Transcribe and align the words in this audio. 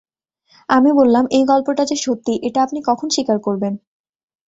আমি 0.69 0.89
বললাম, 0.93 1.25
এই 1.31 1.43
গল্পটা 1.45 1.83
যে 1.85 1.95
সত্যি, 1.95 2.33
এটা 2.43 2.59
আপনি 2.63 2.79
কখন 2.85 3.07
স্বীকার 3.09 3.37
করবেন? 3.39 3.73